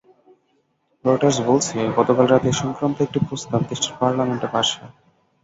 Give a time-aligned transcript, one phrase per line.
[1.05, 4.93] Reuters বলছে, গতকাল রাতে এ-সংক্রান্ত একটি প্রস্তাব দেশটির পার্লামেন্টে পাস হয়।